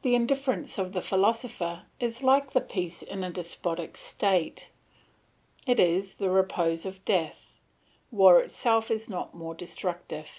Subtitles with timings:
[0.00, 4.70] The indifference of the philosopher is like the peace in a despotic state;
[5.66, 7.52] it is the repose of death;
[8.10, 10.30] war itself is not more destructive.